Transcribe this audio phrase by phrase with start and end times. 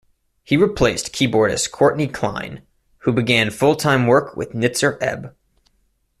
[0.43, 2.63] He replaced keyboardist Kourtney Klein,
[3.01, 5.35] who began full-time work with Nitzer Ebb.